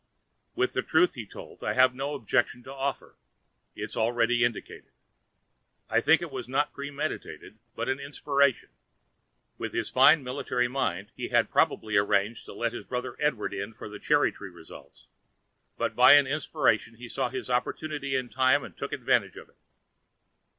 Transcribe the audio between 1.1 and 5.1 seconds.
he told I have no objection to offer, as already indicated.